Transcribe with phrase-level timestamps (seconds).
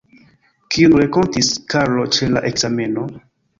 [0.75, 3.07] Kiun renkontis Karlo ĉe la ekzameno?